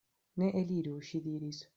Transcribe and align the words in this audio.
Ni 0.43 0.47
eliru, 0.61 0.93
ŝi 1.09 1.21
diris. 1.27 1.61